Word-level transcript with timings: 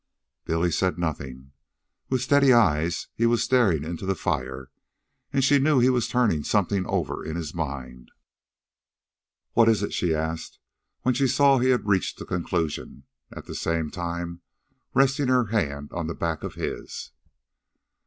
Billy 0.45 0.71
said 0.71 0.97
nothing. 0.97 1.51
With 2.09 2.21
steady 2.23 2.51
eyes 2.51 3.09
he 3.13 3.27
was 3.27 3.43
staring 3.43 3.83
into 3.83 4.07
the 4.07 4.15
fire, 4.15 4.71
and 5.31 5.43
she 5.43 5.59
knew 5.59 5.77
he 5.77 5.91
was 5.91 6.07
turning 6.07 6.43
something 6.43 6.87
over 6.87 7.23
in 7.23 7.35
his 7.35 7.53
mind. 7.53 8.09
"What 9.53 9.69
is 9.69 9.83
it," 9.83 9.93
she 9.93 10.15
asked, 10.15 10.57
when 11.03 11.13
she 11.13 11.27
saw 11.27 11.59
he 11.59 11.69
had 11.69 11.85
reached 11.87 12.19
a 12.19 12.25
conclusion, 12.25 13.03
at 13.31 13.45
the 13.45 13.53
same 13.53 13.91
time 13.91 14.41
resting 14.95 15.27
her 15.27 15.45
hand 15.53 15.91
on 15.93 16.07
the 16.07 16.15
back 16.15 16.41
of 16.41 16.55
his. 16.55 17.11